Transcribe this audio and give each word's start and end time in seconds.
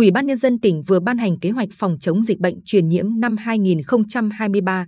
Ủy 0.00 0.10
ban 0.10 0.26
nhân 0.26 0.36
dân 0.36 0.58
tỉnh 0.58 0.82
vừa 0.82 1.00
ban 1.00 1.18
hành 1.18 1.38
kế 1.38 1.50
hoạch 1.50 1.68
phòng 1.72 1.96
chống 2.00 2.22
dịch 2.22 2.38
bệnh 2.38 2.62
truyền 2.64 2.88
nhiễm 2.88 3.20
năm 3.20 3.36
2023. 3.36 4.86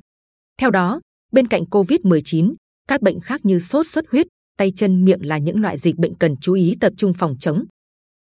Theo 0.60 0.70
đó, 0.70 1.00
bên 1.32 1.48
cạnh 1.48 1.62
COVID-19, 1.64 2.54
các 2.88 3.02
bệnh 3.02 3.20
khác 3.20 3.40
như 3.44 3.58
sốt 3.58 3.86
xuất 3.86 4.04
huyết, 4.10 4.26
tay 4.58 4.72
chân 4.76 5.04
miệng 5.04 5.26
là 5.26 5.38
những 5.38 5.60
loại 5.60 5.78
dịch 5.78 5.96
bệnh 5.96 6.14
cần 6.14 6.36
chú 6.40 6.54
ý 6.54 6.76
tập 6.80 6.92
trung 6.96 7.14
phòng 7.14 7.34
chống. 7.40 7.64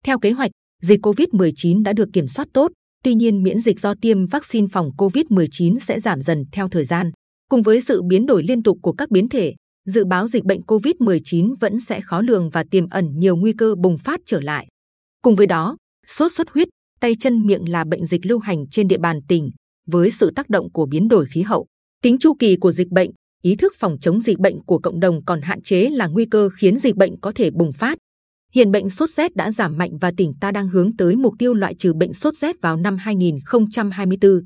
Theo 0.05 0.19
kế 0.19 0.31
hoạch, 0.31 0.51
dịch 0.81 1.05
COVID-19 1.05 1.83
đã 1.83 1.93
được 1.93 2.09
kiểm 2.13 2.27
soát 2.27 2.47
tốt, 2.53 2.71
tuy 3.03 3.15
nhiên 3.15 3.43
miễn 3.43 3.61
dịch 3.61 3.79
do 3.79 3.93
tiêm 4.01 4.25
vaccine 4.25 4.67
phòng 4.71 4.91
COVID-19 4.97 5.79
sẽ 5.79 5.99
giảm 5.99 6.21
dần 6.21 6.43
theo 6.51 6.69
thời 6.69 6.85
gian. 6.85 7.11
Cùng 7.49 7.61
với 7.61 7.81
sự 7.81 8.01
biến 8.01 8.25
đổi 8.25 8.43
liên 8.43 8.63
tục 8.63 8.77
của 8.81 8.93
các 8.93 9.11
biến 9.11 9.29
thể, 9.29 9.55
dự 9.85 10.05
báo 10.05 10.27
dịch 10.27 10.43
bệnh 10.43 10.61
COVID-19 10.61 11.55
vẫn 11.59 11.79
sẽ 11.79 12.01
khó 12.01 12.21
lường 12.21 12.49
và 12.49 12.63
tiềm 12.71 12.89
ẩn 12.89 13.19
nhiều 13.19 13.35
nguy 13.35 13.53
cơ 13.53 13.75
bùng 13.75 13.97
phát 13.97 14.19
trở 14.25 14.39
lại. 14.41 14.67
Cùng 15.21 15.35
với 15.35 15.47
đó, 15.47 15.77
sốt 16.07 16.31
xuất 16.31 16.49
huyết, 16.49 16.67
tay 16.99 17.15
chân 17.19 17.45
miệng 17.45 17.69
là 17.69 17.83
bệnh 17.83 18.05
dịch 18.05 18.25
lưu 18.25 18.39
hành 18.39 18.67
trên 18.71 18.87
địa 18.87 18.97
bàn 18.97 19.19
tỉnh 19.27 19.51
với 19.87 20.11
sự 20.11 20.31
tác 20.35 20.49
động 20.49 20.71
của 20.71 20.85
biến 20.85 21.07
đổi 21.07 21.25
khí 21.25 21.41
hậu, 21.41 21.65
tính 22.03 22.17
chu 22.17 22.33
kỳ 22.39 22.55
của 22.55 22.71
dịch 22.71 22.87
bệnh, 22.89 23.09
ý 23.43 23.55
thức 23.55 23.73
phòng 23.79 23.97
chống 24.01 24.19
dịch 24.19 24.39
bệnh 24.39 24.63
của 24.65 24.79
cộng 24.79 24.99
đồng 24.99 25.25
còn 25.25 25.41
hạn 25.41 25.61
chế 25.61 25.89
là 25.89 26.07
nguy 26.07 26.25
cơ 26.25 26.49
khiến 26.57 26.79
dịch 26.79 26.95
bệnh 26.95 27.19
có 27.19 27.31
thể 27.35 27.51
bùng 27.51 27.73
phát. 27.73 27.97
Hiện 28.53 28.71
bệnh 28.71 28.89
sốt 28.89 29.09
rét 29.09 29.35
đã 29.35 29.51
giảm 29.51 29.77
mạnh 29.77 29.97
và 29.97 30.11
tỉnh 30.17 30.33
ta 30.41 30.51
đang 30.51 30.69
hướng 30.69 30.97
tới 30.97 31.15
mục 31.15 31.33
tiêu 31.39 31.53
loại 31.53 31.75
trừ 31.75 31.93
bệnh 31.93 32.13
sốt 32.13 32.35
rét 32.35 32.61
vào 32.61 32.77
năm 32.77 32.97
2024. 32.97 34.41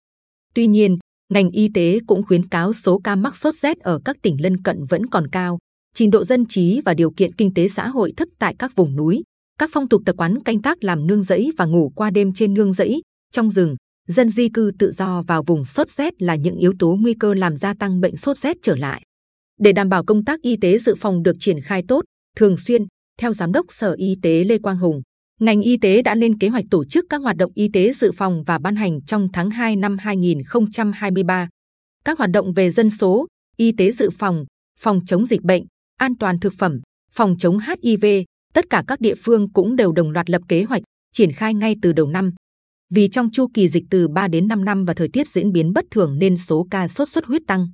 Tuy 0.54 0.68
nhiên, 0.68 0.98
ngành 1.34 1.50
y 1.50 1.70
tế 1.74 2.00
cũng 2.08 2.24
khuyến 2.24 2.48
cáo 2.48 2.74
số 2.74 3.02
ca 3.04 3.16
mắc 3.16 3.38
sốt 3.38 3.56
rét 3.56 3.80
ở 3.80 4.00
các 4.06 4.18
tỉnh 4.22 4.42
lân 4.42 4.58
cận 4.58 4.86
vẫn 4.86 5.06
còn 5.06 5.28
cao, 5.28 5.58
trình 5.94 6.12
độ 6.12 6.24
dân 6.24 6.46
trí 6.46 6.82
và 6.86 6.94
điều 6.94 7.12
kiện 7.12 7.34
kinh 7.34 7.54
tế 7.54 7.68
xã 7.68 7.88
hội 7.88 8.14
thấp 8.18 8.28
tại 8.40 8.56
các 8.60 8.76
vùng 8.76 8.96
núi, 8.96 9.24
các 9.64 9.70
phong 9.74 9.90
tục 9.90 10.02
tập 10.06 10.16
quán 10.18 10.44
canh 10.44 10.62
tác 10.62 10.84
làm 10.84 11.08
nương 11.08 11.24
rẫy 11.24 11.52
và 11.58 11.66
ngủ 11.66 11.92
qua 11.96 12.10
đêm 12.10 12.34
trên 12.34 12.54
nương 12.54 12.74
rẫy, 12.74 13.02
trong 13.32 13.50
rừng, 13.50 13.76
dân 14.08 14.30
di 14.30 14.50
cư 14.50 14.72
tự 14.80 14.92
do 14.92 15.24
vào 15.28 15.44
vùng 15.44 15.66
sốt 15.66 15.90
rét 15.90 16.22
là 16.22 16.36
những 16.36 16.56
yếu 16.56 16.74
tố 16.80 16.98
nguy 17.02 17.14
cơ 17.20 17.34
làm 17.34 17.58
gia 17.58 17.74
tăng 17.74 18.02
bệnh 18.02 18.18
sốt 18.18 18.38
rét 18.38 18.58
trở 18.62 18.76
lại. 18.76 19.04
Để 19.60 19.72
đảm 19.72 19.90
bảo 19.90 20.04
công 20.04 20.26
tác 20.26 20.42
y 20.42 20.58
tế 20.58 20.78
dự 20.78 20.96
phòng 20.96 21.24
được 21.24 21.36
triển 21.40 21.62
khai 21.62 21.84
tốt, 21.88 22.02
thường 22.38 22.58
xuyên, 22.58 22.82
theo 23.20 23.34
Giám 23.34 23.52
đốc 23.52 23.66
Sở 23.70 23.96
Y 23.98 24.16
tế 24.22 24.44
Lê 24.44 24.60
Quang 24.60 24.78
Hùng, 24.78 25.02
ngành 25.40 25.62
y 25.62 25.78
tế 25.78 26.02
đã 26.02 26.16
lên 26.16 26.38
kế 26.38 26.48
hoạch 26.48 26.66
tổ 26.72 26.86
chức 26.86 27.06
các 27.10 27.22
hoạt 27.22 27.38
động 27.38 27.52
y 27.56 27.70
tế 27.74 27.94
dự 27.94 28.12
phòng 28.12 28.44
và 28.44 28.60
ban 28.60 28.76
hành 28.76 29.02
trong 29.02 29.28
tháng 29.34 29.50
2 29.50 29.76
năm 29.76 29.98
2023. 29.98 31.50
Các 32.06 32.18
hoạt 32.18 32.30
động 32.30 32.54
về 32.54 32.72
dân 32.72 32.90
số, 32.90 33.28
y 33.58 33.72
tế 33.78 33.92
dự 33.92 34.10
phòng, 34.10 34.46
phòng 34.80 35.00
chống 35.06 35.26
dịch 35.26 35.42
bệnh, 35.42 35.64
an 35.98 36.18
toàn 36.18 36.40
thực 36.40 36.54
phẩm, 36.58 36.80
phòng 37.12 37.36
chống 37.38 37.58
HIV, 37.60 38.06
tất 38.54 38.66
cả 38.70 38.84
các 38.88 39.00
địa 39.02 39.16
phương 39.24 39.52
cũng 39.54 39.76
đều 39.76 39.92
đồng 39.92 40.12
loạt 40.12 40.30
lập 40.30 40.42
kế 40.48 40.64
hoạch 40.64 40.82
triển 41.14 41.32
khai 41.32 41.54
ngay 41.54 41.76
từ 41.82 41.94
đầu 41.94 42.08
năm. 42.08 42.34
Vì 42.90 43.08
trong 43.08 43.30
chu 43.32 43.48
kỳ 43.54 43.68
dịch 43.68 43.84
từ 43.90 44.08
3 44.08 44.28
đến 44.28 44.48
5 44.48 44.66
năm 44.66 44.86
và 44.86 44.94
thời 44.94 45.10
tiết 45.14 45.28
diễn 45.28 45.52
biến 45.52 45.74
bất 45.74 45.86
thường 45.92 46.20
nên 46.20 46.38
số 46.38 46.68
ca 46.72 46.88
sốt 46.88 47.10
xuất 47.10 47.26
huyết 47.26 47.42
tăng. 47.48 47.68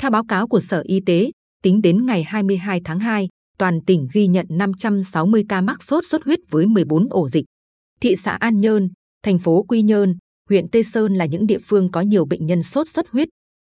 Theo 0.00 0.10
báo 0.10 0.24
cáo 0.24 0.48
của 0.48 0.60
Sở 0.60 0.82
Y 0.86 1.00
tế, 1.06 1.30
tính 1.62 1.82
đến 1.82 2.06
ngày 2.06 2.22
22 2.22 2.80
tháng 2.84 3.00
2, 3.00 3.28
toàn 3.58 3.80
tỉnh 3.86 4.08
ghi 4.12 4.26
nhận 4.26 4.46
560 4.48 5.44
ca 5.48 5.60
mắc 5.60 5.82
sốt 5.82 6.04
xuất 6.06 6.24
huyết 6.24 6.38
với 6.50 6.66
14 6.66 7.08
ổ 7.10 7.28
dịch. 7.28 7.44
Thị 8.00 8.16
xã 8.16 8.32
An 8.32 8.60
Nhơn, 8.60 8.88
thành 9.22 9.38
phố 9.38 9.62
Quy 9.62 9.82
Nhơn, 9.82 10.16
huyện 10.48 10.68
Tây 10.68 10.84
Sơn 10.84 11.14
là 11.14 11.26
những 11.26 11.46
địa 11.46 11.58
phương 11.64 11.90
có 11.90 12.00
nhiều 12.00 12.24
bệnh 12.24 12.46
nhân 12.46 12.62
sốt 12.62 12.88
xuất 12.88 13.08
huyết. 13.10 13.28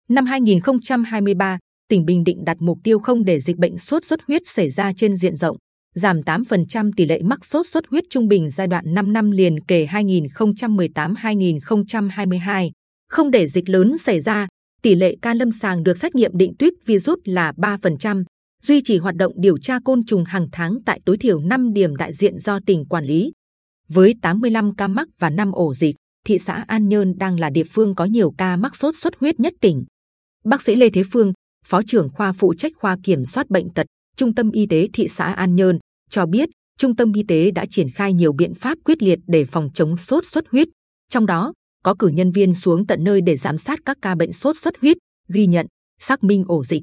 Năm 0.08 0.26
2023, 0.26 1.58
tỉnh 1.88 2.04
Bình 2.04 2.24
Định 2.24 2.44
đặt 2.44 2.56
mục 2.60 2.78
tiêu 2.84 2.98
không 2.98 3.24
để 3.24 3.40
dịch 3.40 3.56
bệnh 3.56 3.78
sốt 3.78 4.04
xuất 4.04 4.20
huyết 4.26 4.42
xảy 4.44 4.70
ra 4.70 4.92
trên 4.96 5.16
diện 5.16 5.36
rộng, 5.36 5.56
giảm 5.94 6.20
8% 6.20 6.90
tỷ 6.96 7.06
lệ 7.06 7.22
mắc 7.22 7.44
sốt 7.44 7.66
xuất 7.66 7.84
huyết 7.90 8.04
trung 8.10 8.28
bình 8.28 8.50
giai 8.50 8.66
đoạn 8.66 8.94
5 8.94 9.12
năm 9.12 9.30
liền 9.30 9.60
kể 9.60 9.86
2018-2022. 9.86 12.70
Không 13.08 13.30
để 13.30 13.48
dịch 13.48 13.68
lớn 13.68 13.98
xảy 13.98 14.20
ra, 14.20 14.48
tỷ 14.82 14.94
lệ 14.94 15.16
ca 15.22 15.34
lâm 15.34 15.50
sàng 15.50 15.82
được 15.82 15.98
xét 15.98 16.14
nghiệm 16.14 16.30
định 16.34 16.54
tuyết 16.58 16.72
virus 16.86 17.18
là 17.24 17.52
3%, 17.56 18.24
duy 18.62 18.82
trì 18.82 18.98
hoạt 18.98 19.16
động 19.16 19.32
điều 19.36 19.58
tra 19.58 19.78
côn 19.84 20.04
trùng 20.06 20.24
hàng 20.24 20.46
tháng 20.52 20.78
tại 20.86 21.00
tối 21.04 21.16
thiểu 21.16 21.40
5 21.40 21.72
điểm 21.72 21.96
đại 21.96 22.14
diện 22.14 22.38
do 22.38 22.60
tỉnh 22.66 22.84
quản 22.84 23.04
lý. 23.04 23.32
Với 23.88 24.14
85 24.22 24.76
ca 24.76 24.88
mắc 24.88 25.08
và 25.18 25.30
5 25.30 25.52
ổ 25.52 25.74
dịch, 25.74 25.96
thị 26.26 26.38
xã 26.38 26.64
An 26.66 26.88
Nhơn 26.88 27.18
đang 27.18 27.40
là 27.40 27.50
địa 27.50 27.64
phương 27.70 27.94
có 27.94 28.04
nhiều 28.04 28.34
ca 28.38 28.56
mắc 28.56 28.76
sốt 28.76 28.96
xuất 28.96 29.14
huyết 29.20 29.40
nhất 29.40 29.52
tỉnh. 29.60 29.84
Bác 30.44 30.62
sĩ 30.62 30.76
Lê 30.76 30.90
Thế 30.90 31.02
Phương, 31.12 31.32
Phó 31.66 31.82
trưởng 31.82 32.08
khoa 32.08 32.32
phụ 32.32 32.54
trách 32.54 32.72
khoa 32.76 32.96
kiểm 33.02 33.24
soát 33.24 33.50
bệnh 33.50 33.70
tật, 33.70 33.86
Trung 34.16 34.34
tâm 34.34 34.50
Y 34.50 34.66
tế 34.66 34.88
thị 34.92 35.08
xã 35.08 35.24
An 35.24 35.54
Nhơn 35.54 35.78
cho 36.14 36.26
biết, 36.26 36.48
Trung 36.78 36.96
tâm 36.96 37.12
Y 37.12 37.22
tế 37.28 37.50
đã 37.50 37.66
triển 37.70 37.90
khai 37.90 38.12
nhiều 38.12 38.32
biện 38.32 38.54
pháp 38.54 38.78
quyết 38.84 39.02
liệt 39.02 39.18
để 39.26 39.44
phòng 39.44 39.68
chống 39.74 39.96
sốt 39.96 40.26
xuất 40.26 40.44
huyết. 40.48 40.68
Trong 41.08 41.26
đó, 41.26 41.52
có 41.84 41.94
cử 41.98 42.08
nhân 42.08 42.32
viên 42.32 42.54
xuống 42.54 42.86
tận 42.86 43.04
nơi 43.04 43.20
để 43.20 43.36
giám 43.36 43.58
sát 43.58 43.78
các 43.84 43.98
ca 44.02 44.14
bệnh 44.14 44.32
sốt 44.32 44.56
xuất 44.56 44.74
huyết, 44.80 44.96
ghi 45.28 45.46
nhận, 45.46 45.66
xác 46.00 46.24
minh 46.24 46.44
ổ 46.48 46.64
dịch. 46.64 46.82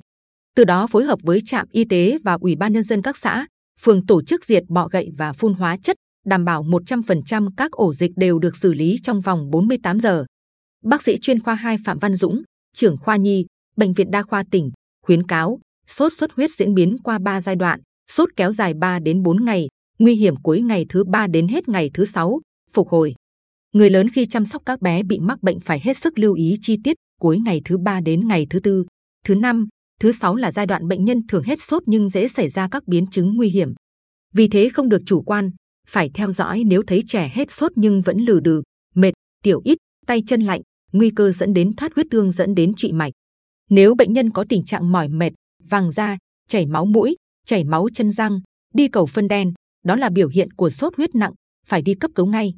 Từ 0.55 0.63
đó 0.63 0.87
phối 0.87 1.03
hợp 1.03 1.19
với 1.23 1.39
trạm 1.45 1.67
y 1.71 1.85
tế 1.85 2.17
và 2.23 2.37
ủy 2.41 2.55
ban 2.55 2.73
nhân 2.73 2.83
dân 2.83 3.01
các 3.01 3.17
xã, 3.17 3.45
phường 3.81 4.05
tổ 4.05 4.23
chức 4.23 4.45
diệt 4.45 4.63
bọ 4.69 4.87
gậy 4.87 5.09
và 5.17 5.33
phun 5.33 5.53
hóa 5.53 5.77
chất, 5.77 5.97
đảm 6.25 6.45
bảo 6.45 6.63
100% 6.63 7.49
các 7.57 7.71
ổ 7.71 7.93
dịch 7.93 8.11
đều 8.15 8.39
được 8.39 8.57
xử 8.57 8.73
lý 8.73 8.97
trong 9.03 9.21
vòng 9.21 9.49
48 9.51 9.99
giờ. 9.99 10.25
Bác 10.83 11.03
sĩ 11.03 11.17
chuyên 11.17 11.39
khoa 11.39 11.55
2 11.55 11.77
Phạm 11.85 11.99
Văn 11.99 12.15
Dũng, 12.15 12.41
trưởng 12.75 12.97
khoa 12.97 13.15
nhi, 13.15 13.45
bệnh 13.77 13.93
viện 13.93 14.11
đa 14.11 14.23
khoa 14.23 14.43
tỉnh, 14.51 14.71
khuyến 15.05 15.27
cáo 15.27 15.59
sốt 15.87 16.13
xuất 16.13 16.31
huyết 16.31 16.51
diễn 16.51 16.73
biến 16.73 16.97
qua 17.03 17.19
3 17.19 17.41
giai 17.41 17.55
đoạn, 17.55 17.79
sốt 18.11 18.29
kéo 18.35 18.51
dài 18.51 18.73
3 18.73 18.99
đến 18.99 19.23
4 19.23 19.45
ngày, 19.45 19.67
nguy 19.99 20.15
hiểm 20.15 20.35
cuối 20.35 20.61
ngày 20.61 20.85
thứ 20.89 21.03
3 21.03 21.27
đến 21.27 21.47
hết 21.47 21.69
ngày 21.69 21.91
thứ 21.93 22.05
6, 22.05 22.39
phục 22.73 22.89
hồi. 22.89 23.15
Người 23.73 23.89
lớn 23.89 24.09
khi 24.09 24.25
chăm 24.25 24.45
sóc 24.45 24.61
các 24.65 24.81
bé 24.81 25.03
bị 25.03 25.19
mắc 25.19 25.43
bệnh 25.43 25.59
phải 25.59 25.79
hết 25.83 25.97
sức 25.97 26.19
lưu 26.19 26.33
ý 26.33 26.57
chi 26.61 26.77
tiết 26.83 26.95
cuối 27.21 27.39
ngày 27.39 27.61
thứ 27.65 27.77
3 27.77 28.01
đến 28.01 28.27
ngày 28.27 28.47
thứ 28.49 28.59
tư, 28.59 28.85
thứ 29.25 29.35
năm, 29.35 29.67
thứ 29.99 30.11
sáu 30.11 30.35
là 30.35 30.51
giai 30.51 30.65
đoạn 30.65 30.87
bệnh 30.87 31.05
nhân 31.05 31.27
thường 31.27 31.43
hết 31.43 31.61
sốt 31.61 31.83
nhưng 31.85 32.09
dễ 32.09 32.27
xảy 32.27 32.49
ra 32.49 32.67
các 32.71 32.87
biến 32.87 33.07
chứng 33.07 33.35
nguy 33.35 33.49
hiểm. 33.49 33.73
Vì 34.33 34.47
thế 34.47 34.69
không 34.73 34.89
được 34.89 35.01
chủ 35.05 35.21
quan, 35.21 35.51
phải 35.87 36.09
theo 36.13 36.31
dõi 36.31 36.63
nếu 36.65 36.83
thấy 36.87 37.03
trẻ 37.07 37.31
hết 37.33 37.51
sốt 37.51 37.71
nhưng 37.75 38.01
vẫn 38.01 38.17
lừ 38.17 38.39
đừ, 38.39 38.61
mệt, 38.95 39.11
tiểu 39.43 39.61
ít, 39.63 39.77
tay 40.05 40.23
chân 40.27 40.41
lạnh, 40.41 40.61
nguy 40.91 41.11
cơ 41.15 41.31
dẫn 41.31 41.53
đến 41.53 41.73
thoát 41.75 41.95
huyết 41.95 42.05
tương 42.11 42.31
dẫn 42.31 42.55
đến 42.55 42.73
trụy 42.73 42.91
mạch. 42.91 43.13
Nếu 43.69 43.95
bệnh 43.95 44.13
nhân 44.13 44.29
có 44.29 44.45
tình 44.49 44.65
trạng 44.65 44.91
mỏi 44.91 45.07
mệt, 45.07 45.31
vàng 45.69 45.91
da, 45.91 46.17
chảy 46.47 46.65
máu 46.65 46.85
mũi, 46.85 47.15
chảy 47.51 47.63
máu 47.63 47.87
chân 47.93 48.11
răng, 48.11 48.39
đi 48.73 48.87
cầu 48.87 49.05
phân 49.05 49.27
đen, 49.27 49.53
đó 49.85 49.95
là 49.95 50.09
biểu 50.09 50.27
hiện 50.27 50.51
của 50.53 50.69
sốt 50.69 50.95
huyết 50.97 51.15
nặng, 51.15 51.33
phải 51.67 51.81
đi 51.81 51.93
cấp 51.93 52.11
cứu 52.15 52.25
ngay. 52.25 52.53